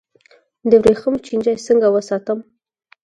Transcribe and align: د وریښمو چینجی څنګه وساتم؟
د 0.69 0.71
وریښمو 0.83 1.23
چینجی 1.25 1.55
څنګه 1.67 1.87
وساتم؟ 1.95 2.39